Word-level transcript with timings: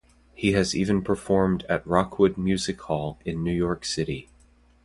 He 0.33 0.53
has 0.53 0.75
even 0.75 1.03
performed 1.03 1.63
at 1.69 1.85
Rockwood 1.85 2.35
Music 2.35 2.81
Hall 2.81 3.19
in 3.23 3.43
New 3.43 3.51
York 3.53 3.85
City. 3.85 4.29